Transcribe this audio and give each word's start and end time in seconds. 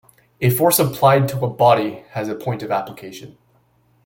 A 0.41 0.49
force 0.49 0.79
applied 0.79 1.27
to 1.29 1.45
a 1.45 1.47
body 1.47 2.03
has 2.13 2.27
a 2.27 2.33
point 2.33 2.63
of 2.63 2.71
application. 2.71 3.37